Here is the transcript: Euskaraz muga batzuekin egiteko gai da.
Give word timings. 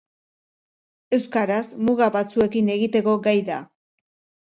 Euskaraz 1.19 1.63
muga 1.91 2.09
batzuekin 2.19 2.75
egiteko 2.81 3.19
gai 3.31 3.39
da. 3.55 3.65